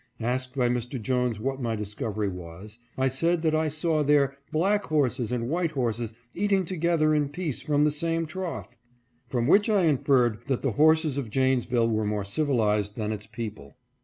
[0.23, 0.99] Asked by Mr.
[0.99, 5.47] Jones what my dis covery was, I said that I saw there black horses and
[5.47, 8.79] white horses eating together in peace from the same trough,
[9.29, 13.75] from which I inferred that the horses of Janesville were more civilized than its people.